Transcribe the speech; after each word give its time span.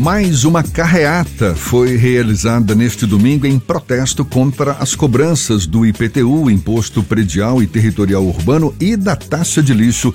Mais 0.00 0.44
uma 0.44 0.62
carreata 0.62 1.54
foi 1.54 1.94
realizada 1.94 2.74
neste 2.74 3.04
domingo 3.04 3.46
em 3.46 3.58
protesto 3.58 4.24
contra 4.24 4.72
as 4.72 4.94
cobranças 4.94 5.66
do 5.66 5.84
IPTU, 5.84 6.50
Imposto 6.50 7.02
Predial 7.02 7.62
e 7.62 7.66
Territorial 7.66 8.24
Urbano, 8.24 8.74
e 8.80 8.96
da 8.96 9.14
taxa 9.14 9.62
de 9.62 9.74
lixo 9.74 10.14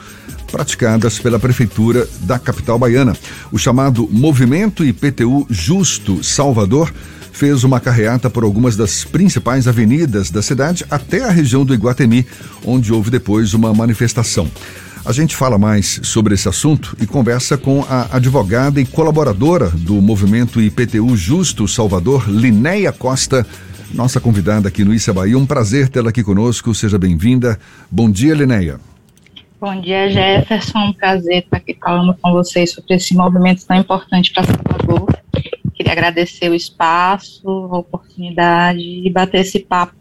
praticadas 0.52 1.20
pela 1.20 1.38
Prefeitura 1.38 2.10
da 2.22 2.40
capital 2.40 2.80
baiana. 2.80 3.16
O 3.52 3.60
chamado 3.60 4.10
Movimento 4.12 4.84
IPTU 4.84 5.46
Justo 5.52 6.24
Salvador 6.24 6.92
fez 7.32 7.64
uma 7.64 7.80
carreata 7.80 8.28
por 8.28 8.44
algumas 8.44 8.76
das 8.76 9.04
principais 9.04 9.68
avenidas 9.68 10.32
da 10.32 10.42
cidade 10.42 10.84
até 10.90 11.24
a 11.24 11.30
região 11.30 11.64
do 11.64 11.76
Iguatemi, 11.76 12.26
onde 12.66 12.92
houve 12.92 13.12
depois 13.12 13.54
uma 13.54 13.72
manifestação. 13.72 14.50
A 15.06 15.12
gente 15.12 15.36
fala 15.36 15.56
mais 15.56 16.00
sobre 16.04 16.34
esse 16.34 16.50
assunto 16.50 16.98
e 17.00 17.06
conversa 17.06 17.60
com 17.60 17.86
a 17.88 18.16
advogada 18.16 18.82
e 18.82 18.86
colaboradora 18.88 19.70
do 19.70 20.02
movimento 20.02 20.60
IPTU 20.60 21.16
Justo 21.16 21.68
Salvador, 21.68 22.28
Linéia 22.28 22.92
Costa, 22.92 23.46
nossa 23.94 24.20
convidada 24.20 24.68
aqui 24.68 24.84
no 24.84 24.92
Issa 24.92 25.14
Bahia. 25.14 25.38
Um 25.38 25.46
prazer 25.46 25.90
tê-la 25.90 26.10
aqui 26.10 26.24
conosco, 26.24 26.74
seja 26.74 26.98
bem-vinda. 26.98 27.60
Bom 27.92 28.10
dia, 28.10 28.34
Linéia. 28.34 28.80
Bom 29.62 29.80
dia, 29.80 30.10
Jefferson. 30.10 30.80
Um 30.80 30.94
prazer 30.94 31.44
estar 31.44 31.58
aqui 31.58 31.78
falando 31.80 32.18
com 32.20 32.32
vocês 32.32 32.72
sobre 32.72 32.96
esse 32.96 33.14
movimento 33.14 33.64
tão 33.64 33.78
importante 33.78 34.34
para 34.34 34.44
Salvador. 34.44 35.08
Queria 35.76 35.92
agradecer 35.92 36.50
o 36.50 36.56
espaço, 36.56 37.48
a 37.48 37.78
oportunidade 37.78 38.80
de 38.80 39.10
bater 39.12 39.42
esse 39.42 39.60
papo 39.60 39.94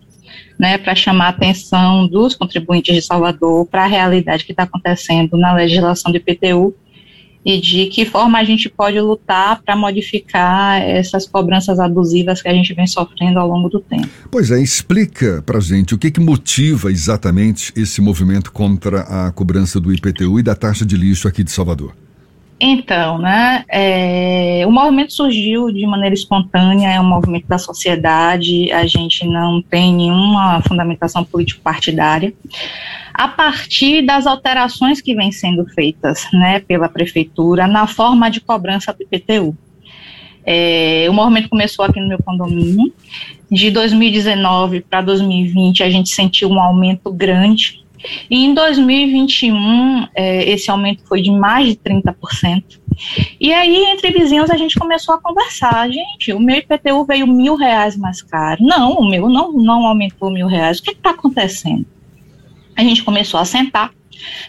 né, 0.59 0.79
para 0.79 0.95
chamar 0.95 1.27
a 1.27 1.29
atenção 1.31 2.07
dos 2.07 2.35
contribuintes 2.35 2.95
de 2.95 3.03
Salvador 3.03 3.67
para 3.67 3.85
a 3.85 3.87
realidade 3.87 4.45
que 4.45 4.53
está 4.53 4.65
acontecendo 4.65 5.37
na 5.37 5.55
legislação 5.55 6.11
do 6.11 6.19
IPTU 6.19 6.75
e 7.45 7.61
de 7.61 7.87
que 7.87 8.07
forma 8.07 8.39
a 8.39 8.45
gente 8.45 8.71
pode 8.71 8.99
lutar 8.99 9.61
para 9.63 9.77
modificar 9.77 10.81
essas 10.81 11.27
cobranças 11.27 11.79
abusivas 11.79 12.41
que 12.41 12.49
a 12.49 12.55
gente 12.55 12.73
vem 12.73 12.87
sofrendo 12.87 13.39
ao 13.39 13.47
longo 13.47 13.69
do 13.69 13.81
tempo. 13.81 14.09
Pois 14.31 14.51
é, 14.51 14.61
explica 14.61 15.43
para 15.45 15.61
gente 15.61 15.95
o 15.95 15.99
que, 15.99 16.11
que 16.11 16.21
motiva 16.21 16.91
exatamente 16.91 17.73
esse 17.77 18.01
movimento 18.01 18.51
contra 18.51 19.01
a 19.03 19.31
cobrança 19.31 19.79
do 19.79 19.93
IPTU 19.93 20.41
e 20.41 20.43
da 20.43 20.55
taxa 20.55 20.87
de 20.87 20.97
lixo 20.97 21.29
aqui 21.29 21.45
de 21.45 21.51
Salvador. 21.51 21.95
Então, 22.61 23.19
né, 23.19 23.65
é, 23.69 24.65
o 24.67 24.71
movimento 24.71 25.13
surgiu 25.13 25.73
de 25.73 25.85
maneira 25.87 26.15
espontânea, 26.15 26.89
é 26.89 27.01
um 27.01 27.05
movimento 27.05 27.47
da 27.49 27.59
sociedade, 27.59 28.71
a 28.71 28.87
gente 28.87 29.27
não 29.27 29.61
tem 29.61 29.93
nenhuma 29.93 30.63
fundamentação 30.63 31.25
político-partidária. 31.25 32.33
A 33.13 33.29
partir 33.29 34.03
das 34.03 34.27
alterações 34.27 35.01
que 35.01 35.15
vêm 35.15 35.33
sendo 35.33 35.67
feitas 35.67 36.27
né, 36.33 36.61
pela 36.61 36.89
prefeitura 36.89 37.67
na 37.67 37.87
forma 37.87 38.31
de 38.31 38.41
cobrança 38.41 38.93
do 38.93 39.03
IPTU. 39.03 39.57
É, 40.47 41.07
o 41.09 41.13
movimento 41.13 41.49
começou 41.49 41.85
aqui 41.85 42.01
no 42.01 42.09
meu 42.09 42.23
condomínio. 42.23 42.93
De 43.51 43.71
2019 43.71 44.81
para 44.81 45.01
2020, 45.01 45.83
a 45.83 45.91
gente 45.91 46.11
sentiu 46.11 46.51
um 46.51 46.61
aumento 46.61 47.13
grande 47.13 47.84
e 48.31 48.45
em 48.45 48.55
2021, 48.55 50.09
é, 50.15 50.51
esse 50.51 50.71
aumento 50.71 51.03
foi 51.07 51.23
de 51.23 51.31
mais 51.31 51.69
de 51.69 51.77
30%. 51.77 52.85
E 53.41 53.53
aí, 53.53 53.77
entre 53.87 54.11
vizinhos, 54.11 54.51
a 54.51 54.57
gente 54.57 54.79
começou 54.79 55.15
a 55.15 55.21
conversar. 55.21 55.91
Gente, 55.91 56.33
o 56.33 56.41
meu 56.41 56.57
IPTU 56.57 57.05
veio 57.05 57.27
mil 57.27 57.57
reais 57.57 57.97
mais 57.97 58.23
caro. 58.23 58.63
Não, 58.63 58.93
o 58.93 59.09
meu 59.09 59.29
não, 59.29 59.53
não 59.53 59.87
aumentou 59.87 60.31
mil 60.31 60.47
reais. 60.47 60.79
O 60.79 60.83
que 60.83 60.93
está 60.93 61.11
acontecendo? 61.11 61.85
A 62.77 62.83
gente 62.83 63.05
começou 63.05 63.39
a 63.39 63.45
sentar, 63.45 63.93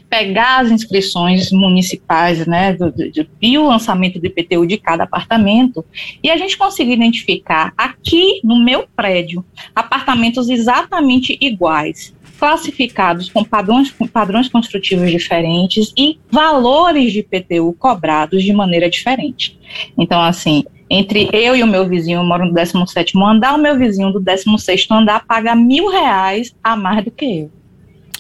pegar 0.10 0.62
as 0.62 0.72
inscrições 0.72 1.52
municipais, 1.52 2.46
né, 2.48 2.74
do, 2.74 2.92
do, 2.92 3.28
e 3.42 3.58
o 3.58 3.68
lançamento 3.68 4.20
do 4.20 4.26
IPTU 4.26 4.66
de 4.66 4.78
cada 4.78 5.04
apartamento, 5.04 5.86
e 6.24 6.30
a 6.30 6.38
gente 6.38 6.58
conseguiu 6.58 6.94
identificar 6.94 7.72
aqui 7.78 8.40
no 8.44 8.58
meu 8.58 8.88
prédio 8.96 9.46
apartamentos 9.76 10.50
exatamente 10.50 11.38
iguais, 11.40 12.15
classificados 12.38 13.30
com 13.30 13.44
padrões, 13.44 13.92
com 13.92 14.08
padrões 14.08 14.48
construtivos 14.48 15.10
diferentes 15.10 15.94
e 15.98 16.20
valores 16.30 17.14
de 17.14 17.20
IPTU 17.20 17.74
cobrados 17.74 18.44
de 18.44 18.54
maneira 18.54 18.90
diferente. 18.90 19.58
Então, 19.98 20.22
assim, 20.22 20.64
entre 20.90 21.30
eu 21.34 21.56
e 21.56 21.64
o 21.64 21.68
meu 21.68 21.88
vizinho, 21.88 22.20
eu 22.20 22.24
moro 22.24 22.46
no 22.46 22.54
17 22.54 23.18
andar, 23.18 23.56
o 23.56 23.58
meu 23.58 23.78
vizinho 23.78 24.12
do 24.12 24.20
16 24.20 24.88
andar 24.92 25.26
paga 25.26 25.56
mil 25.56 25.90
reais 25.90 26.56
a 26.64 26.76
mais 26.76 27.04
do 27.04 27.12
que 27.12 27.26
eu. 27.26 27.52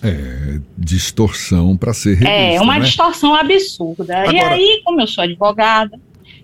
É, 0.02 0.60
distorção 0.78 1.76
para 1.78 1.94
ser 1.94 2.12
revista, 2.12 2.30
É, 2.30 2.62
uma 2.62 2.78
né? 2.78 2.86
distorção 2.86 3.34
absurda. 3.34 4.18
Agora... 4.18 4.36
E 4.36 4.40
aí, 4.40 4.82
como 4.84 5.02
eu 5.02 5.08
sou 5.08 5.24
advogada, 5.24 6.00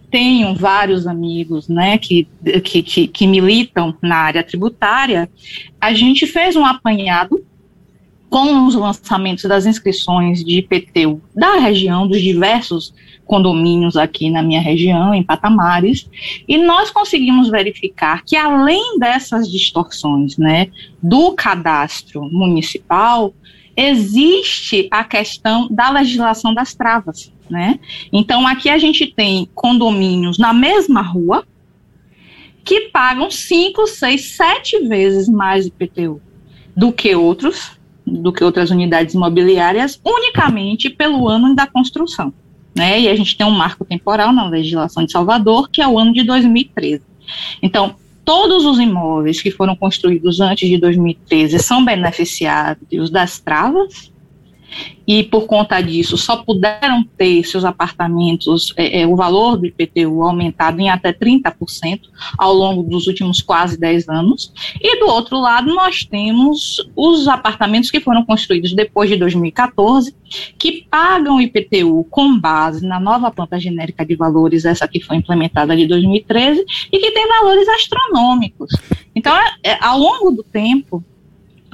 tenho 0.10 0.54
vários 0.56 1.08
amigos 1.08 1.68
né, 1.68 1.98
que, 1.98 2.28
que, 2.64 2.84
que, 2.84 3.08
que 3.08 3.28
militam 3.28 3.96
na 4.02 4.18
área 4.18 4.44
tributária, 4.44 5.30
a 5.80 5.94
gente 5.94 6.28
fez 6.28 6.56
um 6.56 6.66
apanhado 6.66 7.44
com 8.32 8.66
os 8.66 8.76
lançamentos 8.76 9.44
das 9.44 9.66
inscrições 9.66 10.42
de 10.42 10.60
IPTU 10.60 11.22
da 11.36 11.56
região, 11.56 12.08
dos 12.08 12.22
diversos 12.22 12.94
condomínios 13.26 13.98
aqui 13.98 14.30
na 14.30 14.42
minha 14.42 14.62
região, 14.62 15.14
em 15.14 15.22
Patamares, 15.22 16.10
e 16.48 16.58
nós 16.58 16.90
conseguimos 16.90 17.50
verificar 17.50 18.24
que 18.24 18.38
além 18.38 18.98
dessas 18.98 19.52
distorções, 19.52 20.38
né, 20.38 20.70
do 21.04 21.34
cadastro 21.34 22.24
municipal, 22.32 23.34
existe 23.76 24.88
a 24.90 25.04
questão 25.04 25.68
da 25.70 25.90
legislação 25.90 26.54
das 26.54 26.74
travas, 26.74 27.34
né? 27.50 27.82
Então 28.14 28.48
aqui 28.48 28.70
a 28.70 28.78
gente 28.78 29.08
tem 29.08 29.46
condomínios 29.54 30.38
na 30.38 30.54
mesma 30.54 31.02
rua 31.02 31.46
que 32.64 32.90
pagam 32.92 33.30
cinco, 33.30 33.86
seis, 33.88 34.38
sete 34.38 34.80
vezes 34.88 35.28
mais 35.28 35.66
IPTU 35.66 36.22
do 36.76 36.94
que 36.94 37.14
outros 37.14 37.81
do 38.12 38.32
que 38.32 38.44
outras 38.44 38.70
unidades 38.70 39.16
imobiliárias 39.16 40.00
unicamente 40.04 40.90
pelo 40.90 41.28
ano 41.28 41.56
da 41.56 41.66
construção. 41.66 42.34
Né? 42.76 43.02
E 43.02 43.10
a 43.10 43.16
gente 43.16 43.36
tem 43.38 43.46
um 43.46 43.52
marco 43.52 43.86
temporal 43.86 44.32
na 44.32 44.48
legislação 44.48 45.06
de 45.06 45.12
Salvador, 45.12 45.70
que 45.70 45.82
é 45.82 45.88
o 45.88 45.98
ano 45.98 46.14
de 46.14 46.24
2013. 46.24 47.02
Então, 47.62 47.96
todos 48.24 48.66
os 48.66 48.80
imóveis 48.80 49.42
que 49.42 49.52
foram 49.52 49.76
construídos 49.76 50.40
antes 50.40 50.70
de 50.70 50.78
2013 50.78 51.60
são 51.60 51.84
beneficiados 51.84 53.10
das 53.10 53.40
travas, 53.40 54.11
e 55.08 55.24
por 55.24 55.46
conta 55.46 55.82
disso 55.82 56.18
só 56.18 56.38
puderam 56.38 57.04
ter 57.18 57.44
seus 57.44 57.66
apartamentos, 57.66 58.74
é, 58.78 59.02
é, 59.02 59.08
o 59.08 59.16
valor 59.16 59.58
do 59.58 59.66
IPTU 59.66 60.24
aumentado 60.24 60.80
em 60.80 60.90
até 60.90 61.12
30% 61.12 62.02
ao 62.38 62.54
longo 62.54 62.84
dos 62.84 63.08
últimos 63.08 63.42
quase 63.42 63.78
10 63.78 64.08
anos. 64.10 64.54
E 64.80 65.00
do 65.00 65.08
outro 65.08 65.40
lado, 65.40 65.74
nós 65.74 66.06
temos 66.06 66.78
os 66.96 67.28
apartamentos 67.28 67.92
que 67.92 68.00
foram 68.00 68.24
construídos 68.24 68.74
depois 68.74 69.10
de 69.10 69.18
2014, 69.18 70.16
que 70.58 70.88
pagam 70.90 71.42
IPTU 71.42 72.06
com 72.10 72.40
base 72.40 72.86
na 72.86 73.00
nova 73.00 73.32
planta 73.32 73.60
genérica 73.60 74.06
de 74.06 74.16
valores, 74.16 74.66
essa 74.66 74.88
que 74.88 75.02
foi 75.02 75.18
implementada 75.18 75.76
de 75.76 75.88
2013, 75.88 76.64
e 76.92 77.00
que 77.00 77.12
tem 77.12 77.28
valores 77.28 77.68
astronômicos. 77.68 78.72
Então, 79.16 79.36
é, 79.36 79.72
é 79.72 79.78
ao 79.84 80.00
longo 80.00 80.32
do 80.32 80.44
tempo, 80.44 81.04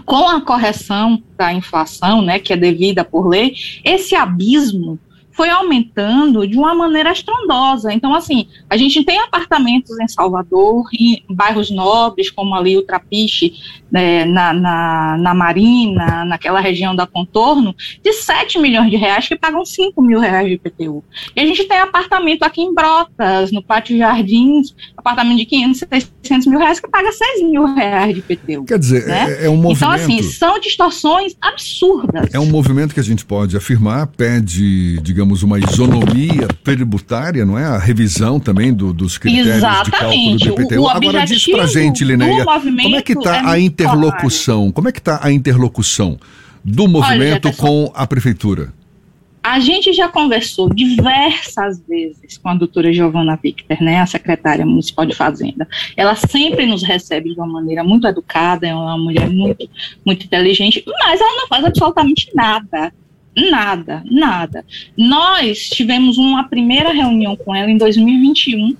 com 0.07 0.29
a 0.29 0.40
correção 0.40 1.22
da 1.38 1.53
inflação, 1.53 2.22
né, 2.22 2.40
que 2.40 2.53
é 2.53 2.56
devida 2.56 3.03
por 3.03 3.28
lei, 3.28 3.53
esse 3.84 4.16
abismo 4.16 4.97
foi 5.38 5.50
aumentando 5.52 6.48
de 6.48 6.58
uma 6.58 6.74
maneira 6.74 7.12
estrondosa. 7.12 7.94
Então, 7.94 8.16
assim, 8.16 8.48
a 8.68 8.75
gente 8.75 9.06
tem 9.06 9.20
apartamentos 9.20 9.98
em 10.00 10.08
Salvador, 10.08 10.90
em 10.92 11.24
bairros 11.30 11.70
nobres, 11.70 12.31
como 12.31 12.56
ali 12.56 12.75
o 12.75 12.81
Trapiche, 12.81 13.53
né, 13.92 14.25
na, 14.25 14.52
na, 14.52 15.18
na, 15.18 15.34
Marina, 15.36 16.25
naquela 16.25 16.59
região 16.59 16.96
da 16.96 17.06
Contorno, 17.06 17.75
de 18.03 18.14
7 18.14 18.58
milhões 18.59 18.90
de 18.90 18.98
reais 18.98 19.28
que 19.28 19.36
pagam 19.38 19.64
5 19.64 20.02
mil 20.02 20.20
reais 20.20 20.48
de 20.48 20.56
IPTU. 20.56 21.03
E 21.36 21.40
a 21.40 21.46
gente 21.46 21.64
tem 21.66 21.78
apartamento 21.78 22.42
aqui 22.42 22.62
em 22.62 22.74
Brotas, 22.74 23.52
no 23.52 23.62
Pátio 23.62 23.96
Jardins, 23.96 24.75
apartamento 24.98 25.38
de 25.38 25.45
500, 25.45 25.83
600 26.24 26.48
mil 26.48 26.60
reais 26.60 26.80
que 26.80 26.90
paga 26.90 27.12
6 27.12 27.44
mil 27.44 27.66
reais 27.75 28.13
de 28.13 28.19
IPTU. 28.22 28.66
Quer 28.66 28.80
dizer, 28.80 29.06
né? 29.06 29.38
é, 29.42 29.45
é, 29.45 29.50
um 29.50 29.56
movimento... 29.56 29.78
Então, 29.78 29.92
assim, 29.92 30.24
são 30.24 30.60
distorções 30.60 31.36
absurdas. 31.40 32.33
É 32.33 32.40
um 32.40 32.48
movimento 32.48 32.94
que 32.94 33.00
a 33.00 33.04
gente 33.04 33.24
pode 33.24 33.56
afirmar, 33.56 34.07
pede, 34.07 35.00
digamos, 35.01 35.26
uma 35.44 35.59
isonomia 35.59 36.47
tributária, 36.63 37.45
não 37.45 37.57
é? 37.57 37.65
A 37.65 37.77
revisão 37.77 38.39
também 38.39 38.74
do, 38.74 38.94
dos 38.94 39.18
critérios 39.18 39.57
Exatamente. 39.57 40.38
de 40.38 40.51
cálculo 40.53 40.56
do 40.56 40.62
IPTU. 40.62 40.81
O, 40.81 40.83
o 40.83 40.89
Agora 40.89 41.25
diz 41.25 41.45
pra 41.45 41.65
gente, 41.65 42.03
Linéia, 42.03 42.45
como 42.45 42.95
é 42.95 43.01
que 43.01 43.13
está 43.13 43.38
é 43.38 43.45
a 43.45 43.59
interlocução? 43.59 44.71
Como 44.71 44.89
é 44.89 44.91
que 44.91 45.00
está 45.00 45.19
a 45.21 45.31
interlocução 45.31 46.18
do 46.63 46.88
movimento 46.88 47.47
Olha, 47.47 47.57
com 47.57 47.91
a 47.95 48.06
prefeitura? 48.06 48.74
A 49.41 49.62
gente 49.62 49.94
já 49.94 50.09
conversou 50.09 50.68
diversas 50.69 51.80
vezes 51.88 52.38
com 52.38 52.50
a 52.50 52.53
doutora 52.53 52.91
Giovana 52.91 53.39
Victor, 53.41 53.81
né, 53.81 54.01
a 54.01 54.06
secretária 54.06 54.65
municipal 54.65 55.06
de 55.06 55.15
Fazenda. 55.15 55.65
Ela 55.95 56.15
sempre 56.15 56.65
nos 56.65 56.83
recebe 56.83 57.33
de 57.33 57.39
uma 57.39 57.47
maneira 57.47 57.81
muito 57.81 58.06
educada, 58.06 58.68
é 58.68 58.75
uma 58.75 58.97
mulher 58.97 59.30
muito, 59.30 59.69
muito 60.06 60.25
inteligente, 60.25 60.83
mas 60.85 61.21
ela 61.21 61.38
não 61.38 61.47
faz 61.47 61.63
absolutamente 61.63 62.30
nada. 62.35 62.91
Nada, 63.38 64.04
nada. 64.10 64.66
Nós 64.98 65.69
tivemos 65.69 66.18
uma 66.18 66.45
primeira 66.45 66.92
reunião 66.92 67.36
com 67.36 67.56
ela 67.56 67.69
em 67.69 67.78
2021, 67.78 68.75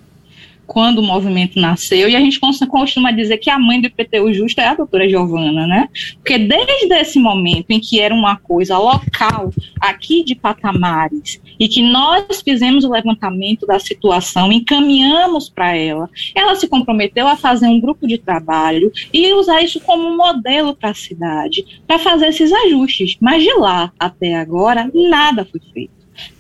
quando 0.68 1.00
o 1.00 1.04
movimento 1.04 1.60
nasceu, 1.60 2.10
e 2.10 2.16
a 2.16 2.20
gente 2.20 2.40
costuma 2.40 3.10
dizer 3.12 3.38
que 3.38 3.50
a 3.50 3.58
mãe 3.58 3.80
do 3.80 3.88
IPTU 3.88 4.34
justo 4.34 4.60
é 4.60 4.68
a 4.68 4.76
doutora 4.76 5.10
Giovana, 5.10 5.66
né? 5.66 5.90
Porque 6.16 6.38
desde 6.38 6.94
esse 6.94 7.18
momento 7.20 7.72
em 7.72 7.80
que 7.80 8.00
era 8.00 8.14
uma 8.14 8.36
coisa 8.36 8.78
local, 8.78 9.52
aqui 9.80 10.24
de 10.24 10.36
patamares, 10.36 11.42
e 11.60 11.68
que 11.68 11.82
nós 11.82 12.42
fizemos 12.44 12.84
o 12.84 12.92
levantamento 12.92 13.66
da 13.66 13.80
situação, 13.80 14.52
encaminhamos 14.52 15.50
para 15.50 15.76
ela, 15.76 16.10
ela 16.36 16.56
se 16.56 16.68
comprometeu 16.68 17.28
a 17.28 17.38
fazer 17.38 17.68
um 17.68 17.80
grupo 17.80 18.06
de 18.06 18.18
trabalho 18.18 18.92
e 19.14 19.34
usar 19.34 19.62
isso 19.64 19.80
como 19.80 20.16
modelo 20.16 20.76
para 20.76 20.90
a 20.90 20.94
cidade, 20.94 21.82
para 21.88 21.98
fazer 21.98 22.28
esses 22.28 22.52
ajustes. 22.52 23.18
Mas 23.22 23.42
de 23.42 23.54
lá 23.54 23.92
até 23.98 24.36
agora, 24.36 24.92
nada 24.94 25.46
foi 25.46 25.62
feito. 25.74 25.94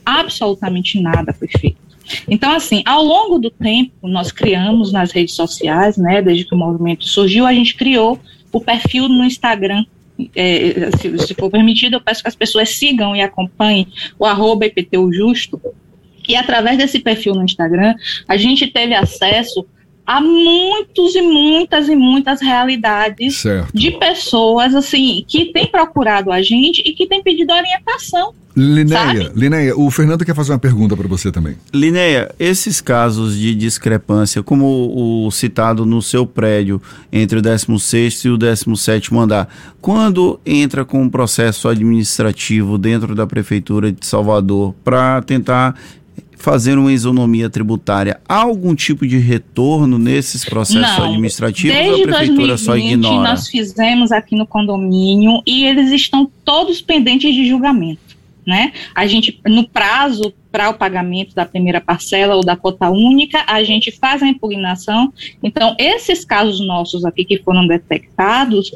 Absolutamente 0.06 1.00
nada 1.00 1.33
foi 1.33 1.47
feito. 1.47 1.87
Então, 2.27 2.51
assim, 2.51 2.81
ao 2.86 3.04
longo 3.04 3.38
do 3.38 3.50
tempo, 3.50 4.07
nós 4.07 4.31
criamos 4.31 4.92
nas 4.92 5.12
redes 5.12 5.36
sociais, 5.36 5.98
né, 5.98 6.21
desde 6.21 6.45
que 6.45 6.56
o 6.56 6.57
movimento 6.57 7.06
surgiu, 7.06 7.45
a 7.45 7.54
gente 7.54 7.75
criou 7.75 8.19
o 8.51 8.62
perfil 8.62 9.07
no 9.07 9.24
Instagram. 9.24 9.86
É, 10.36 10.89
se, 11.00 11.18
se, 11.19 11.33
for 11.36 11.50
permitido, 11.50 11.95
eu 11.95 12.01
peço 12.01 12.21
que 12.24 12.27
as 12.27 12.36
pessoas 12.36 12.69
sigam 12.69 13.15
e 13.15 13.21
acompanhem 13.21 13.88
o 14.18 14.25
arroba 14.25 14.65
IPTU 14.65 15.13
Justo. 15.13 15.62
E 16.27 16.36
através 16.36 16.77
desse 16.77 17.00
perfil 17.00 17.33
no 17.36 17.44
Instagram, 17.44 17.94
a 18.27 18.36
gente 18.36 18.68
teve 18.68 18.94
acesso 18.94 19.65
a 20.07 20.21
muitos 20.21 21.15
e 21.15 21.21
muitas 21.21 21.89
e 21.89 21.95
muitas 21.95 22.42
realidades 22.42 23.38
certo. 23.38 23.75
de 23.75 23.92
pessoas 23.92 24.74
assim 24.74 25.25
que 25.27 25.51
têm 25.51 25.68
procurado 25.68 26.31
a 26.31 26.42
gente 26.42 26.81
e 26.86 26.94
que 26.94 27.06
têm 27.06 27.21
pedido 27.21 27.53
orientação 27.53 28.33
Linéia, 28.57 29.31
Linéia, 29.36 29.77
o 29.77 29.92
Fernando 29.92 30.25
quer 30.25 30.33
fazer 30.33 30.51
uma 30.51 30.57
pergunta 30.57 30.98
para 30.98 31.07
você 31.07 31.31
também. 31.31 31.56
Linéia, 31.71 32.33
esses 32.39 32.81
casos 32.81 33.38
de 33.38 33.54
discrepância, 33.54 34.42
como 34.42 35.25
o 35.25 35.30
citado 35.30 35.86
no 35.86 36.01
seu 36.01 36.25
prédio 36.25 36.81
entre 37.12 37.38
o 37.38 37.42
16 37.42 38.25
e 38.25 38.30
o 38.30 38.38
17 38.38 39.15
andar, 39.15 39.48
quando 39.80 40.39
entra 40.44 40.83
com 40.83 41.04
um 41.04 41.09
processo 41.09 41.69
administrativo 41.69 42.80
dentro 42.80 43.13
da 43.13 43.27
Prefeitura 43.27 43.92
de 43.92 44.04
Salvador 44.04 44.74
para 44.83 45.21
tentar 45.21 45.75
fazer 46.36 46.80
uma 46.80 46.92
isonomia 46.92 47.51
tributária, 47.51 48.19
há 48.27 48.38
algum 48.38 48.74
tipo 48.74 49.06
de 49.06 49.19
retorno 49.19 50.00
nesses 50.00 50.44
processos 50.44 50.98
Não, 50.98 51.06
administrativos 51.06 51.75
desde 51.75 51.92
ou 51.92 52.00
a 52.00 52.07
prefeitura 52.07 52.48
2020, 52.48 52.65
só 52.65 52.75
ignora? 52.75 53.30
Nós 53.30 53.48
fizemos 53.48 54.12
aqui 54.12 54.36
no 54.36 54.48
condomínio 54.48 55.44
e 55.45 55.63
eles 55.63 55.92
estão 55.92 56.27
todos 56.44 56.81
pendentes 56.81 57.36
de 57.36 57.48
julgamento 57.48 58.06
né? 58.48 58.72
A 58.96 59.06
gente, 59.06 59.42
no 59.46 59.68
prazo 59.68 60.34
para 60.50 60.70
o 60.70 60.74
pagamento 60.74 61.36
da 61.36 61.46
primeira 61.46 61.82
parcela 61.82 62.36
ou 62.36 62.46
da 62.46 62.56
cota 62.56 62.90
única, 62.90 63.44
a 63.46 63.62
gente 63.62 63.92
faz 63.92 64.24
a 64.24 64.28
impugnação. 64.28 65.12
Então, 65.44 65.76
esses 65.78 66.24
casos 66.24 66.66
nossos 66.66 67.04
aqui 67.04 67.26
que 67.26 67.40
foram 67.40 67.68
detectados, 67.68 68.72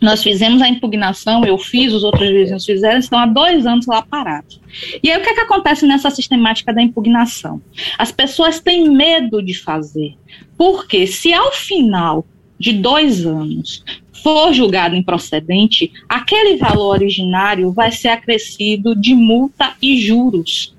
nós 0.00 0.22
fizemos 0.22 0.62
a 0.62 0.68
impugnação, 0.68 1.44
eu 1.44 1.58
fiz, 1.58 1.92
os 1.92 2.02
outros 2.02 2.28
vizinhos 2.28 2.64
fizeram, 2.64 2.98
estão 2.98 3.18
há 3.18 3.26
dois 3.26 3.66
anos 3.66 3.86
lá 3.86 4.00
parados. 4.00 4.58
E 5.02 5.10
aí 5.10 5.20
o 5.20 5.22
que, 5.22 5.28
é 5.28 5.34
que 5.34 5.40
acontece 5.40 5.86
nessa 5.86 6.10
sistemática 6.10 6.72
da 6.72 6.82
impugnação? 6.82 7.60
As 7.98 8.10
pessoas 8.10 8.58
têm 8.58 8.88
medo 8.88 9.42
de 9.42 9.54
fazer, 9.54 10.16
porque 10.56 11.06
se 11.06 11.32
ao 11.34 11.52
final 11.52 12.26
de 12.58 12.72
dois 12.72 13.24
anos 13.26 13.84
for 14.22 14.52
julgado 14.52 14.96
improcedente, 14.96 15.92
aquele 16.08 16.56
valor 16.56 16.96
originário 16.96 17.70
vai 17.72 17.92
ser 17.92 18.08
acrescido 18.08 18.96
de 18.96 19.14
multa 19.14 19.76
e 19.80 20.00
juros. 20.00 20.74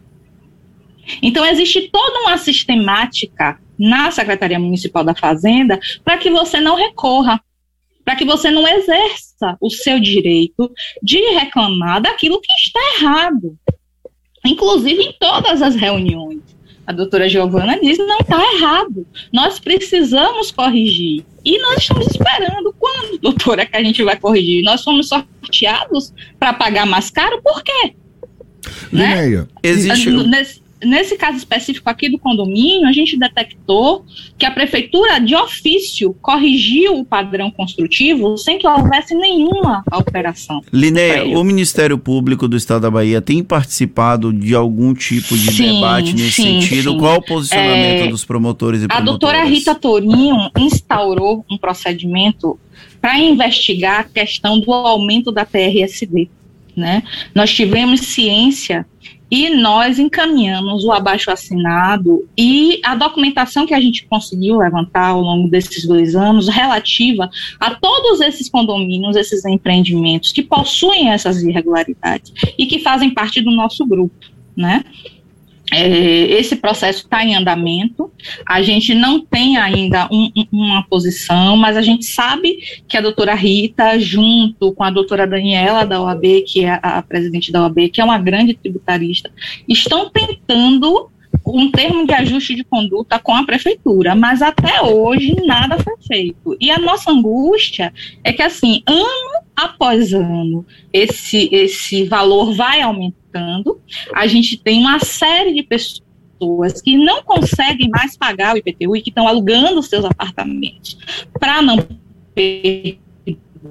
Então, 1.21 1.45
existe 1.45 1.89
toda 1.89 2.23
uma 2.23 2.37
sistemática 2.37 3.57
na 3.79 4.11
Secretaria 4.11 4.59
Municipal 4.59 5.03
da 5.03 5.15
Fazenda 5.15 5.79
para 6.03 6.17
que 6.17 6.29
você 6.29 6.59
não 6.59 6.75
recorra, 6.75 7.41
para 8.03 8.15
que 8.17 8.25
você 8.25 8.51
não 8.51 8.67
exerça 8.67 9.55
o 9.61 9.69
seu 9.69 9.99
direito 9.99 10.69
de 11.01 11.17
reclamar 11.31 12.01
daquilo 12.01 12.41
que 12.41 12.51
está 12.53 12.79
errado. 12.97 13.57
Inclusive 14.45 15.01
em 15.03 15.13
todas 15.17 15.61
as 15.61 15.75
reuniões 15.75 16.56
a 16.87 16.93
doutora 16.93 17.27
Giovana 17.27 17.77
diz, 17.81 17.97
não 17.97 18.19
está 18.19 18.41
errado. 18.53 19.05
Nós 19.33 19.59
precisamos 19.59 20.51
corrigir. 20.51 21.25
E 21.43 21.59
nós 21.59 21.79
estamos 21.79 22.07
esperando. 22.07 22.73
Quando, 22.79 23.19
doutora, 23.19 23.65
que 23.65 23.75
a 23.75 23.83
gente 23.83 24.01
vai 24.03 24.17
corrigir? 24.17 24.63
Nós 24.63 24.85
fomos 24.85 25.09
sorteados 25.09 26.13
para 26.39 26.53
pagar 26.53 26.85
mais 26.85 27.09
caro? 27.09 27.41
Por 27.43 27.61
quê? 27.61 27.93
Lineia, 28.91 29.41
né? 29.41 29.47
existe... 29.61 30.09
Nesse, 30.09 30.61
nesse 30.83 31.17
caso 31.17 31.37
específico 31.37 31.89
aqui 31.89 32.09
do 32.09 32.19
condomínio, 32.19 32.87
a 32.87 32.91
gente 32.91 33.17
detectou 33.17 34.05
que 34.37 34.45
a 34.45 34.51
prefeitura, 34.51 35.19
de 35.19 35.35
ofício, 35.35 36.13
corrigiu 36.21 36.99
o 36.99 37.05
padrão 37.05 37.49
construtivo 37.49 38.37
sem 38.37 38.57
que 38.57 38.67
houvesse 38.67 39.15
nenhuma 39.15 39.83
alteração. 39.89 40.61
Linéia, 40.71 41.37
o 41.37 41.43
Ministério 41.43 41.97
Público 41.97 42.47
do 42.47 42.55
Estado 42.57 42.81
da 42.81 42.91
Bahia 42.91 43.21
tem 43.21 43.43
participado 43.43 44.31
de 44.31 44.53
algum 44.53 44.93
tipo 44.93 45.37
de 45.37 45.51
sim, 45.51 45.75
debate 45.75 46.13
nesse 46.13 46.31
sim, 46.31 46.61
sentido? 46.61 46.91
Sim. 46.91 46.97
Qual 46.97 47.17
o 47.17 47.21
posicionamento 47.21 48.05
é, 48.05 48.07
dos 48.07 48.25
promotores 48.25 48.83
e 48.83 48.87
promotoras? 48.87 49.07
A 49.07 49.11
doutora 49.11 49.43
Rita 49.43 49.75
Torinho 49.75 50.51
instaurou 50.57 51.45
um 51.49 51.57
procedimento 51.57 52.59
para 53.01 53.17
investigar 53.17 54.01
a 54.01 54.03
questão 54.03 54.59
do 54.59 54.71
aumento 54.71 55.31
da 55.31 55.45
TRSD. 55.45 56.29
Né? 56.77 57.01
Nós 57.33 57.51
tivemos 57.51 58.01
ciência 58.01 58.85
e 59.31 59.49
nós 59.49 59.97
encaminhamos 59.97 60.85
o 60.85 60.91
abaixo 60.91 61.31
assinado 61.31 62.29
e 62.37 62.79
a 62.83 62.95
documentação 62.95 63.65
que 63.65 63.73
a 63.73 63.81
gente 63.81 64.05
conseguiu 64.05 64.59
levantar 64.59 65.07
ao 65.07 65.21
longo 65.21 65.49
desses 65.49 65.85
dois 65.87 66.15
anos 66.15 66.47
relativa 66.47 67.29
a 67.59 67.73
todos 67.73 68.21
esses 68.21 68.47
condomínios, 68.47 69.15
esses 69.15 69.43
empreendimentos 69.43 70.31
que 70.31 70.43
possuem 70.43 71.09
essas 71.09 71.41
irregularidades 71.41 72.31
e 72.57 72.67
que 72.67 72.79
fazem 72.79 73.09
parte 73.09 73.41
do 73.41 73.51
nosso 73.51 73.85
grupo, 73.85 74.27
né? 74.55 74.83
É, 75.71 75.87
esse 76.39 76.55
processo 76.55 77.03
está 77.03 77.23
em 77.25 77.35
andamento, 77.35 78.09
a 78.45 78.61
gente 78.61 78.95
não 78.95 79.19
tem 79.19 79.57
ainda 79.57 80.07
um, 80.09 80.31
um, 80.35 80.45
uma 80.51 80.83
posição, 80.83 81.57
mas 81.57 81.75
a 81.75 81.81
gente 81.81 82.05
sabe 82.05 82.57
que 82.87 82.95
a 82.95 83.01
doutora 83.01 83.33
Rita, 83.33 83.99
junto 83.99 84.71
com 84.71 84.83
a 84.83 84.89
doutora 84.89 85.27
Daniela 85.27 85.85
da 85.85 86.01
OAB, 86.01 86.43
que 86.47 86.63
é 86.63 86.79
a 86.81 87.01
presidente 87.01 87.51
da 87.51 87.63
OAB, 87.63 87.89
que 87.89 87.99
é 87.99 88.03
uma 88.03 88.17
grande 88.17 88.53
tributarista, 88.53 89.29
estão 89.67 90.09
tentando 90.09 91.09
um 91.45 91.69
termo 91.69 92.05
de 92.05 92.13
ajuste 92.13 92.55
de 92.55 92.63
conduta 92.63 93.19
com 93.19 93.33
a 93.33 93.45
prefeitura, 93.45 94.15
mas 94.15 94.41
até 94.41 94.81
hoje 94.81 95.35
nada 95.45 95.77
foi 95.79 95.95
feito. 96.05 96.57
E 96.59 96.71
a 96.71 96.77
nossa 96.77 97.11
angústia 97.11 97.93
é 98.23 98.33
que, 98.33 98.41
assim, 98.41 98.83
ano 98.85 99.46
após 99.57 100.13
ano, 100.13 100.63
esse, 100.93 101.49
esse 101.51 102.03
valor 102.05 102.53
vai 102.53 102.79
aumentando, 102.79 103.81
a 104.13 104.27
gente 104.27 104.55
tem 104.55 104.79
uma 104.79 104.99
série 104.99 105.51
de 105.51 105.63
pessoas 105.63 106.79
que 106.79 106.95
não 106.95 107.23
conseguem 107.23 107.89
mais 107.89 108.15
pagar 108.15 108.53
o 108.53 108.57
IPTU 108.59 108.95
e 108.95 109.01
que 109.01 109.09
estão 109.09 109.27
alugando 109.27 109.81
seus 109.81 110.05
apartamentos 110.05 110.95
para 111.39 111.59
não 111.63 111.87
perder 112.35 112.99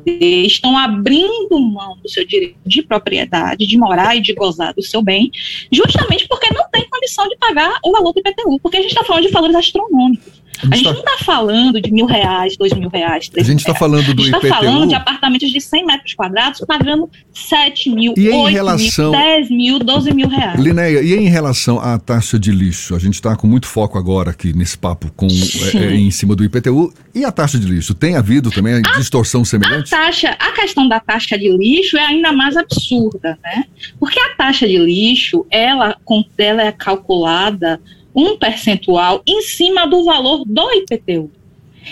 estão 0.05 0.77
abrindo 0.77 1.59
mão 1.59 1.97
do 2.03 2.09
seu 2.09 2.27
direito 2.27 2.59
de 2.67 2.83
propriedade, 2.83 3.67
de 3.67 3.79
morar 3.79 4.17
e 4.17 4.21
de 4.21 4.35
gozar 4.35 4.75
do 4.75 4.83
seu 4.83 5.03
bem, 5.03 5.31
justamente 5.73 6.27
porque 6.29 6.53
não 6.53 6.69
tem 6.71 6.89
condição 6.89 7.27
de 7.29 7.37
pagar 7.37 7.79
o 7.85 7.93
valor 7.93 8.13
do 8.13 8.21
IPTU, 8.21 8.59
porque 8.61 8.77
a 8.77 8.83
gente 8.83 8.91
está 8.91 9.05
falando 9.05 9.25
de 9.25 9.33
valores 9.33 9.57
astronômicos. 9.57 10.36
A 10.71 10.77
gente, 10.77 10.85
tá... 10.85 10.93
não 10.93 10.99
está 11.01 11.25
falando 11.25 11.81
de 11.81 11.93
mil 11.93 12.07
reais, 12.07 12.57
dois 12.57 12.73
mil 12.73 12.89
reais, 12.89 13.29
três 13.29 13.47
A 13.47 13.51
gente 13.51 13.61
está 13.61 13.75
falando 13.75 14.15
do 14.15 14.23
IPTU. 14.23 14.37
A 14.37 14.41
gente 14.41 14.45
está 14.45 14.57
falando 14.57 14.89
de 14.89 14.95
apartamentos 14.95 15.51
de 15.51 15.61
100 15.61 15.87
metros 15.87 16.15
quadrados 16.15 16.61
pagando 16.67 17.11
7 17.33 17.91
mil, 17.91 18.15
e 18.17 18.29
8 18.29 18.53
relação... 18.53 19.11
mil, 19.11 19.21
10 19.21 19.51
mil, 19.51 19.79
12 19.79 20.15
mil 20.15 20.29
reais. 20.29 20.61
Linéia, 20.61 21.03
e 21.03 21.15
em 21.15 21.29
relação 21.29 21.79
à 21.79 21.99
taxa 21.99 22.39
de 22.39 22.51
lixo? 22.51 22.95
A 22.95 22.99
gente 22.99 23.15
está 23.15 23.37
com 23.37 23.47
muito 23.47 23.67
foco 23.67 23.99
agora 23.99 24.31
aqui 24.31 24.53
nesse 24.53 24.77
papo 24.79 25.11
com, 25.15 25.27
é, 25.27 25.77
é, 25.77 25.95
em 25.95 26.11
cima 26.11 26.35
do 26.35 26.45
IPTU. 26.45 26.93
E 27.15 27.25
a 27.25 27.33
taxa 27.33 27.59
de 27.59 27.67
lixo? 27.67 27.95
Tem 27.95 28.17
havido 28.17 28.51
também 28.51 28.75
a, 28.75 28.81
distorção 28.99 29.45
semelhante? 29.45 29.95
A, 29.95 29.99
taxa, 29.99 30.37
a 30.39 30.53
questão 30.53 30.89
da 30.89 31.01
taxa 31.01 31.39
de 31.39 31.51
lixo 31.57 31.97
é 31.97 32.05
ainda 32.05 32.33
mais 32.33 32.57
absurda, 32.57 33.39
né? 33.43 33.65
Porque 33.99 34.19
a 34.19 34.35
taxa 34.35 34.67
de 34.67 34.79
lixo, 34.79 35.47
ela, 35.51 35.97
ela 36.39 36.63
é 36.63 36.73
calculada 36.73 37.81
um 38.17 38.39
percentual 38.39 39.23
em 39.27 39.43
cima 39.43 39.87
do 39.87 40.05
valor 40.05 40.45
do 40.47 40.73
IPTU. 40.73 41.31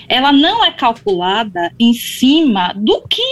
Ela 0.09 0.33
não 0.33 0.65
é 0.65 0.73
calculada 0.73 1.73
em 1.79 1.93
cima 1.93 2.73
do 2.75 3.03
que 3.03 3.23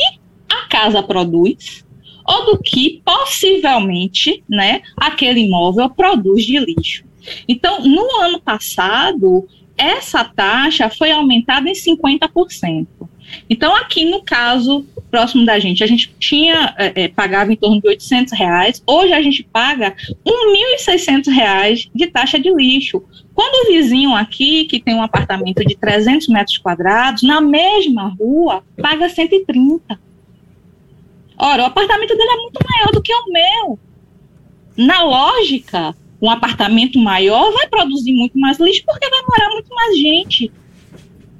a 0.48 0.68
casa 0.68 1.02
produz 1.02 1.84
ou 2.24 2.46
do 2.46 2.62
que 2.62 3.02
possivelmente, 3.04 4.44
né, 4.48 4.82
aquele 4.96 5.40
imóvel 5.40 5.90
produz 5.90 6.44
de 6.44 6.58
lixo. 6.58 7.04
Então, 7.48 7.80
no 7.82 8.20
ano 8.20 8.40
passado, 8.40 9.48
essa 9.76 10.24
taxa 10.24 10.88
foi 10.90 11.10
aumentada 11.10 11.68
em 11.68 11.72
50%. 11.72 12.86
Então, 13.48 13.74
aqui 13.74 14.04
no 14.04 14.22
caso 14.22 14.84
próximo 15.12 15.44
da 15.44 15.58
gente, 15.58 15.84
a 15.84 15.86
gente 15.86 16.10
tinha 16.18 16.74
é, 16.78 17.04
é 17.04 17.08
pagava 17.08 17.52
em 17.52 17.56
torno 17.56 17.82
de 17.82 17.86
800 17.86 18.32
reais, 18.32 18.82
hoje 18.86 19.12
a 19.12 19.20
gente 19.20 19.42
paga 19.44 19.94
1.600 20.26 21.30
reais 21.30 21.90
de 21.94 22.06
taxa 22.06 22.40
de 22.40 22.50
lixo, 22.50 23.04
Quando 23.34 23.66
o 23.66 23.72
vizinho 23.72 24.14
aqui, 24.14 24.64
que 24.64 24.80
tem 24.80 24.94
um 24.94 25.02
apartamento 25.02 25.62
de 25.64 25.76
300 25.76 26.28
metros 26.28 26.56
quadrados, 26.56 27.22
na 27.22 27.42
mesma 27.42 28.08
rua, 28.18 28.64
paga 28.80 29.08
130. 29.08 30.00
Ora, 31.36 31.62
o 31.62 31.66
apartamento 31.66 32.16
dele 32.16 32.30
é 32.30 32.36
muito 32.36 32.58
maior 32.70 32.92
do 32.92 33.02
que 33.02 33.12
o 33.12 33.32
meu. 33.32 33.78
Na 34.76 35.02
lógica, 35.02 35.94
um 36.20 36.30
apartamento 36.30 36.98
maior 36.98 37.52
vai 37.52 37.66
produzir 37.68 38.12
muito 38.12 38.38
mais 38.38 38.58
lixo 38.58 38.82
porque 38.86 39.08
vai 39.10 39.22
morar 39.22 39.50
muito 39.50 39.74
mais 39.74 39.98
gente. 39.98 40.50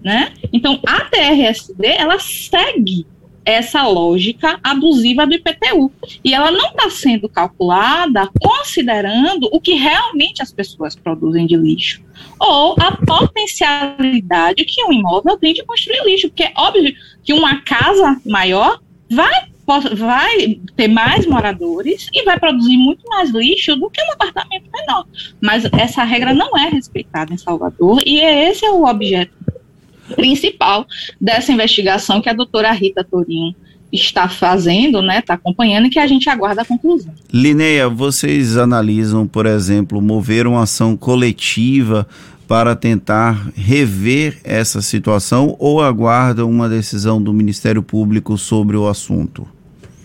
Né? 0.02 0.32
Então, 0.52 0.80
a 0.86 1.00
TRSD, 1.04 1.86
ela 1.86 2.18
segue 2.18 3.06
essa 3.44 3.86
lógica 3.86 4.58
abusiva 4.62 5.26
do 5.26 5.34
IPTU. 5.34 5.92
E 6.24 6.34
ela 6.34 6.50
não 6.50 6.70
está 6.70 6.90
sendo 6.90 7.28
calculada 7.28 8.28
considerando 8.40 9.48
o 9.52 9.60
que 9.60 9.74
realmente 9.74 10.42
as 10.42 10.52
pessoas 10.52 10.94
produzem 10.94 11.46
de 11.46 11.56
lixo. 11.56 12.02
Ou 12.38 12.76
a 12.78 12.96
potencialidade 12.96 14.64
que 14.64 14.84
um 14.84 14.92
imóvel 14.92 15.36
tem 15.36 15.52
de 15.52 15.64
construir 15.64 16.04
lixo. 16.04 16.28
Porque 16.28 16.44
é 16.44 16.52
óbvio 16.56 16.94
que 17.22 17.32
uma 17.32 17.60
casa 17.62 18.20
maior 18.24 18.80
vai, 19.10 19.46
vai 19.94 20.60
ter 20.76 20.88
mais 20.88 21.26
moradores 21.26 22.08
e 22.12 22.24
vai 22.24 22.38
produzir 22.38 22.76
muito 22.76 23.06
mais 23.08 23.30
lixo 23.30 23.76
do 23.76 23.90
que 23.90 24.02
um 24.02 24.12
apartamento 24.12 24.68
menor. 24.72 25.06
Mas 25.40 25.64
essa 25.72 26.04
regra 26.04 26.32
não 26.32 26.56
é 26.56 26.68
respeitada 26.68 27.32
em 27.32 27.38
Salvador 27.38 28.02
e 28.06 28.20
esse 28.20 28.64
é 28.64 28.70
o 28.70 28.84
objeto 28.84 29.41
principal 30.16 30.86
dessa 31.20 31.52
investigação 31.52 32.20
que 32.20 32.28
a 32.28 32.32
doutora 32.32 32.72
Rita 32.72 33.04
Torinho 33.04 33.54
está 33.92 34.26
fazendo, 34.28 35.02
né, 35.02 35.18
está 35.18 35.34
acompanhando 35.34 35.86
e 35.86 35.90
que 35.90 35.98
a 35.98 36.06
gente 36.06 36.28
aguarda 36.30 36.62
a 36.62 36.64
conclusão. 36.64 37.12
Lineia, 37.30 37.88
vocês 37.88 38.56
analisam, 38.56 39.26
por 39.26 39.44
exemplo, 39.44 40.00
mover 40.00 40.46
uma 40.46 40.62
ação 40.62 40.96
coletiva 40.96 42.06
para 42.48 42.74
tentar 42.74 43.50
rever 43.54 44.40
essa 44.44 44.80
situação 44.80 45.56
ou 45.58 45.82
aguardam 45.82 46.50
uma 46.50 46.68
decisão 46.68 47.22
do 47.22 47.32
Ministério 47.32 47.82
Público 47.82 48.36
sobre 48.38 48.76
o 48.76 48.88
assunto? 48.88 49.46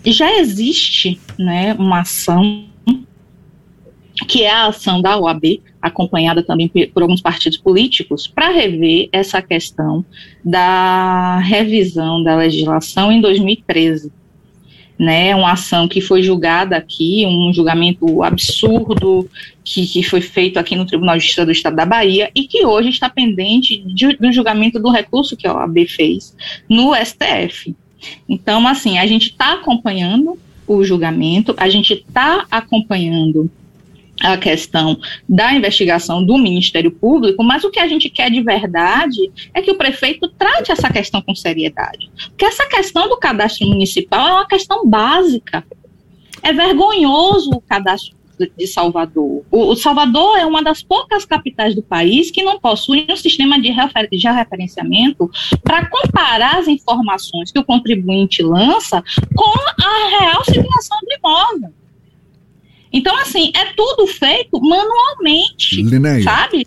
Já 0.04 0.38
existe, 0.38 1.18
né, 1.38 1.74
uma 1.78 2.00
ação 2.00 2.67
que 4.26 4.42
é 4.42 4.50
a 4.50 4.66
ação 4.66 5.00
da 5.00 5.18
OAB, 5.18 5.60
acompanhada 5.80 6.42
também 6.42 6.68
por 6.68 7.02
alguns 7.02 7.20
partidos 7.20 7.58
políticos, 7.58 8.26
para 8.26 8.50
rever 8.50 9.08
essa 9.12 9.40
questão 9.40 10.04
da 10.44 11.38
revisão 11.38 12.22
da 12.22 12.36
legislação 12.36 13.12
em 13.12 13.20
2013. 13.20 14.12
Né, 14.98 15.32
uma 15.32 15.52
ação 15.52 15.86
que 15.86 16.00
foi 16.00 16.24
julgada 16.24 16.76
aqui, 16.76 17.24
um 17.24 17.54
julgamento 17.54 18.20
absurdo 18.24 19.30
que, 19.62 19.86
que 19.86 20.02
foi 20.02 20.20
feito 20.20 20.58
aqui 20.58 20.74
no 20.74 20.84
Tribunal 20.84 21.16
de 21.16 21.20
Justiça 21.20 21.46
do 21.46 21.52
Estado 21.52 21.76
da 21.76 21.86
Bahia 21.86 22.32
e 22.34 22.48
que 22.48 22.66
hoje 22.66 22.88
está 22.88 23.08
pendente 23.08 23.78
de, 23.78 24.16
do 24.16 24.32
julgamento 24.32 24.80
do 24.80 24.90
recurso 24.90 25.36
que 25.36 25.46
a 25.46 25.54
OAB 25.54 25.86
fez 25.86 26.34
no 26.68 26.96
STF. 26.96 27.76
Então, 28.28 28.66
assim, 28.66 28.98
a 28.98 29.06
gente 29.06 29.30
está 29.30 29.52
acompanhando 29.52 30.36
o 30.66 30.82
julgamento, 30.84 31.54
a 31.56 31.68
gente 31.68 31.94
está 31.94 32.44
acompanhando 32.50 33.48
a 34.20 34.36
questão 34.36 34.98
da 35.28 35.52
investigação 35.52 36.24
do 36.24 36.36
Ministério 36.38 36.90
Público, 36.90 37.42
mas 37.44 37.64
o 37.64 37.70
que 37.70 37.78
a 37.78 37.88
gente 37.88 38.10
quer 38.10 38.30
de 38.30 38.42
verdade 38.42 39.30
é 39.54 39.62
que 39.62 39.70
o 39.70 39.76
prefeito 39.76 40.28
trate 40.28 40.72
essa 40.72 40.90
questão 40.90 41.22
com 41.22 41.34
seriedade. 41.34 42.10
Porque 42.28 42.44
essa 42.44 42.66
questão 42.66 43.08
do 43.08 43.16
cadastro 43.16 43.66
municipal 43.66 44.28
é 44.28 44.32
uma 44.32 44.48
questão 44.48 44.86
básica. 44.86 45.64
É 46.42 46.52
vergonhoso 46.52 47.50
o 47.50 47.60
cadastro 47.60 48.16
de 48.56 48.66
Salvador. 48.66 49.44
O, 49.50 49.74
Salvador 49.74 50.38
é 50.38 50.46
uma 50.46 50.62
das 50.62 50.82
poucas 50.82 51.24
capitais 51.24 51.74
do 51.74 51.82
país 51.82 52.30
que 52.30 52.42
não 52.42 52.60
possui 52.60 53.06
um 53.10 53.16
sistema 53.16 53.60
de 53.60 53.74
georreferenciamento 54.12 55.28
para 55.62 55.86
comparar 55.86 56.58
as 56.58 56.68
informações 56.68 57.50
que 57.50 57.58
o 57.58 57.64
contribuinte 57.64 58.42
lança 58.42 59.02
com 59.34 59.84
a 59.84 60.20
real 60.20 60.44
situação 60.44 60.98
do 61.02 61.12
imóvel. 61.18 61.77
Então, 62.98 63.16
assim, 63.20 63.52
é 63.54 63.72
tudo 63.76 64.08
feito 64.08 64.60
manualmente, 64.60 65.80
Linéia, 65.82 66.24
sabe? 66.24 66.66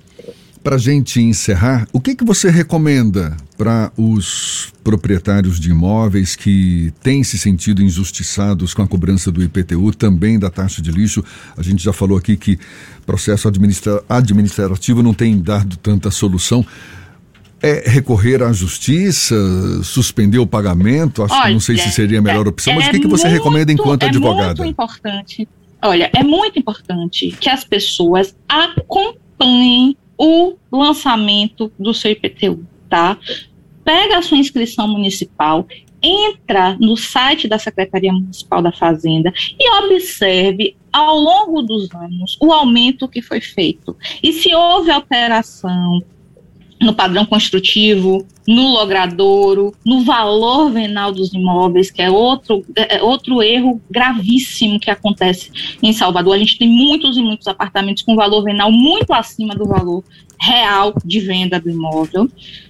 Para 0.63 0.77
gente 0.77 1.19
encerrar, 1.19 1.87
o 1.91 1.99
que, 1.99 2.15
que 2.15 2.23
você 2.23 2.49
recomenda 2.49 3.35
para 3.57 3.91
os 3.97 4.71
proprietários 4.81 5.59
de 5.59 5.71
imóveis 5.71 6.35
que 6.35 6.93
têm 7.03 7.21
se 7.23 7.37
sentido 7.37 7.81
injustiçados 7.81 8.73
com 8.73 8.81
a 8.81 8.87
cobrança 8.87 9.29
do 9.29 9.43
IPTU, 9.43 9.93
também 9.93 10.39
da 10.39 10.49
taxa 10.49 10.81
de 10.81 10.89
lixo? 10.89 11.21
A 11.57 11.61
gente 11.61 11.83
já 11.83 11.91
falou 11.91 12.17
aqui 12.17 12.37
que 12.37 12.57
processo 13.05 13.47
administra 13.47 14.01
administrativo 14.07 15.03
não 15.03 15.13
tem 15.13 15.37
dado 15.41 15.75
tanta 15.77 16.09
solução. 16.11 16.65
É 17.61 17.89
recorrer 17.89 18.41
à 18.41 18.53
justiça, 18.53 19.35
suspender 19.83 20.39
o 20.39 20.47
pagamento? 20.47 21.23
Acho 21.23 21.33
Olha, 21.33 21.47
que 21.47 21.53
não 21.53 21.59
sei 21.59 21.77
se 21.77 21.91
seria 21.91 22.19
a 22.19 22.21
melhor 22.21 22.47
opção, 22.47 22.73
mas 22.73 22.85
é 22.85 22.87
o 22.87 22.91
que, 22.91 22.99
que 23.01 23.07
você 23.07 23.27
muito, 23.27 23.37
recomenda 23.37 23.71
enquanto 23.71 24.03
é 24.03 24.07
advogada? 24.07 24.61
É 24.61 24.65
muito 24.65 24.69
importante 24.71 25.47
Olha, 25.83 26.11
é 26.15 26.23
muito 26.23 26.59
importante 26.59 27.31
que 27.31 27.49
as 27.49 27.63
pessoas 27.63 28.35
acompanhem 28.47 29.97
o 30.17 30.55
lançamento 30.71 31.71
do 31.79 31.93
seu 31.93 32.11
IPTU, 32.11 32.63
tá? 32.87 33.17
Pega 33.83 34.19
a 34.19 34.21
sua 34.21 34.37
inscrição 34.37 34.87
municipal, 34.87 35.67
entra 36.01 36.77
no 36.79 36.95
site 36.95 37.47
da 37.47 37.57
Secretaria 37.57 38.13
Municipal 38.13 38.61
da 38.61 38.71
Fazenda 38.71 39.33
e 39.59 39.71
observe 39.83 40.75
ao 40.93 41.17
longo 41.17 41.63
dos 41.63 41.89
anos 41.95 42.37
o 42.39 42.51
aumento 42.51 43.07
que 43.07 43.21
foi 43.21 43.41
feito. 43.41 43.97
E 44.21 44.31
se 44.33 44.53
houve 44.53 44.91
alteração 44.91 46.03
no 46.81 46.93
padrão 46.93 47.25
construtivo, 47.25 48.25
no 48.47 48.69
logradouro, 48.69 49.73
no 49.85 50.03
valor 50.03 50.71
venal 50.71 51.11
dos 51.11 51.31
imóveis, 51.31 51.91
que 51.91 52.01
é 52.01 52.09
outro, 52.09 52.65
é 52.75 53.01
outro 53.03 53.41
erro 53.43 53.79
gravíssimo 53.89 54.79
que 54.79 54.89
acontece 54.89 55.51
em 55.81 55.93
Salvador. 55.93 56.33
A 56.33 56.39
gente 56.39 56.57
tem 56.57 56.67
muitos 56.67 57.17
e 57.17 57.21
muitos 57.21 57.47
apartamentos 57.47 58.01
com 58.01 58.15
valor 58.15 58.43
venal 58.43 58.71
muito 58.71 59.13
acima 59.13 59.53
do 59.53 59.65
valor 59.65 60.03
real 60.39 60.93
de 61.05 61.19
venda 61.19 61.59
do 61.59 61.69
imóvel. 61.69 62.27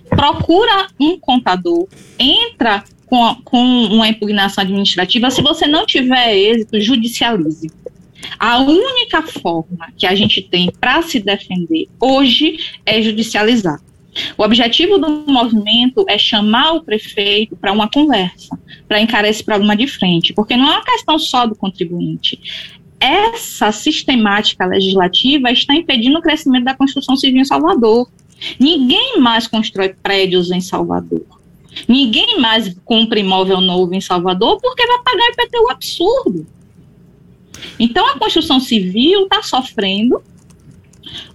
Procura 0.10 0.88
um 1.00 1.18
contador, 1.18 1.88
entra 2.20 2.84
com, 3.06 3.36
com 3.46 3.64
uma 3.86 4.10
impugnação 4.10 4.62
administrativa. 4.62 5.32
Se 5.32 5.42
você 5.42 5.66
não 5.68 5.86
tiver 5.86 6.36
êxito, 6.36 6.82
judicialize. 6.82 7.72
A 8.38 8.60
única 8.60 9.22
forma 9.22 9.88
que 9.98 10.06
a 10.06 10.14
gente 10.16 10.42
tem 10.42 10.70
para 10.80 11.02
se 11.02 11.20
defender 11.20 11.88
hoje 12.00 12.58
é 12.86 13.02
judicializar. 13.02 13.80
O 14.38 14.44
objetivo 14.44 14.98
do 14.98 15.10
movimento 15.28 16.06
é 16.08 16.18
chamar 16.18 16.74
o 16.74 16.84
prefeito 16.84 17.56
para 17.56 17.72
uma 17.72 17.90
conversa, 17.90 18.60
para 18.88 19.00
encarar 19.00 19.30
esse 19.30 19.44
problema 19.44 19.76
de 19.76 19.88
frente, 19.88 20.34
porque 20.34 20.58
não 20.58 20.70
é 20.70 20.76
uma 20.76 20.86
questão 20.86 21.18
só 21.18 21.46
do 21.46 21.56
contribuinte. 21.56 22.40
Essa 23.00 23.72
sistemática 23.72 24.66
legislativa 24.66 25.52
está 25.52 25.74
impedindo 25.74 26.20
o 26.20 26.22
crescimento 26.22 26.66
da 26.66 26.76
construção 26.76 27.16
civil 27.16 27.42
em 27.42 27.46
Salvador. 27.46 28.10
Ninguém 28.60 29.20
mais 29.20 29.48
constrói 29.48 29.96
prédios 30.04 30.52
em 30.52 30.62
Salvador. 30.62 31.26
Ninguém 31.88 32.40
mais 32.40 32.76
compra 32.84 33.20
imóvel 33.20 33.62
novo 33.62 33.94
em 33.94 34.02
Salvador 34.02 34.60
porque 34.62 34.86
vai 34.86 35.00
pagar 35.04 35.32
IPTU 35.32 35.72
absurdo. 35.72 36.48
Então 37.80 38.06
a 38.08 38.20
construção 38.20 38.60
civil 38.60 39.24
está 39.24 39.42
sofrendo 39.42 40.22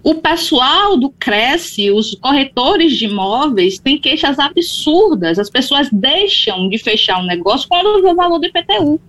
o 0.03 0.15
pessoal 0.15 0.97
do 0.97 1.11
Cresce, 1.11 1.91
os 1.91 2.15
corretores 2.15 2.97
de 2.97 3.07
imóveis, 3.07 3.79
têm 3.79 3.99
queixas 3.99 4.39
absurdas. 4.39 5.39
As 5.39 5.51
pessoas 5.51 5.89
deixam 5.91 6.69
de 6.69 6.79
fechar 6.79 7.21
um 7.21 7.27
negócio 7.27 7.69
quando 7.69 8.03
vê 8.03 8.09
o 8.09 8.15
valor 8.15 8.39
do 8.39 8.47
IPTU. 8.47 9.01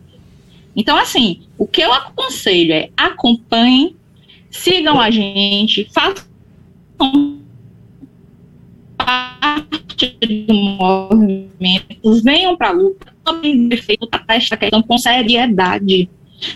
Então, 0.75 0.97
assim, 0.97 1.41
o 1.57 1.65
que 1.65 1.81
eu 1.81 1.91
aconselho 1.91 2.74
é 2.74 2.89
acompanhem, 2.95 3.95
sigam 4.50 5.00
a 5.00 5.09
gente, 5.09 5.89
façam 5.91 6.27
parte 8.97 10.17
do 10.45 10.53
movimento, 10.53 12.21
venham 12.24 12.55
para 12.55 12.69
a 12.69 12.74
luta, 12.74 13.13
também 13.24 13.67
defeito 13.67 14.07
esta 14.27 14.57
questão 14.57 14.81
com 14.83 14.97
seriedade. 14.97 16.09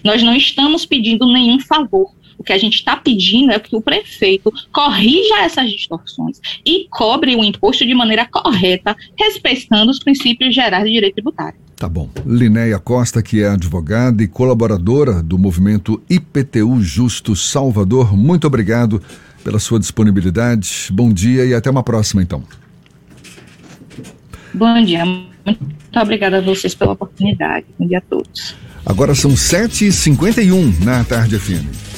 Nós 0.03 0.21
não 0.21 0.35
estamos 0.35 0.85
pedindo 0.85 1.25
nenhum 1.31 1.59
favor. 1.59 2.11
O 2.41 2.43
que 2.43 2.53
a 2.53 2.57
gente 2.57 2.73
está 2.73 2.97
pedindo 2.97 3.51
é 3.51 3.59
que 3.59 3.75
o 3.75 3.81
prefeito 3.83 4.51
corrija 4.73 5.41
essas 5.41 5.69
distorções 5.69 6.41
e 6.65 6.87
cobre 6.89 7.35
o 7.35 7.43
imposto 7.43 7.85
de 7.85 7.93
maneira 7.93 8.25
correta, 8.25 8.95
respeitando 9.15 9.91
os 9.91 9.99
princípios 9.99 10.55
gerais 10.55 10.83
de 10.83 10.91
direito 10.91 11.13
tributário. 11.13 11.59
Tá 11.75 11.87
bom. 11.87 12.09
Linéia 12.25 12.79
Costa, 12.79 13.21
que 13.21 13.43
é 13.43 13.49
advogada 13.49 14.23
e 14.23 14.27
colaboradora 14.27 15.21
do 15.21 15.37
movimento 15.37 16.01
IPTU 16.09 16.81
Justo 16.81 17.35
Salvador, 17.35 18.17
muito 18.17 18.47
obrigado 18.47 18.99
pela 19.43 19.59
sua 19.59 19.79
disponibilidade. 19.79 20.87
Bom 20.91 21.13
dia 21.13 21.45
e 21.45 21.53
até 21.53 21.69
uma 21.69 21.83
próxima, 21.83 22.23
então. 22.23 22.43
Bom 24.51 24.83
dia. 24.83 25.05
Muito 25.05 25.59
obrigada 25.95 26.39
a 26.39 26.41
vocês 26.41 26.73
pela 26.73 26.93
oportunidade. 26.93 27.67
Bom 27.77 27.85
dia 27.85 27.99
a 27.99 28.01
todos. 28.01 28.55
Agora 28.83 29.13
são 29.13 29.29
7h51 29.29 30.83
na 30.83 31.03
tarde 31.03 31.37
FM. 31.37 31.91